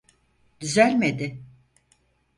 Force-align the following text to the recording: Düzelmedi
Düzelmedi 0.61 1.41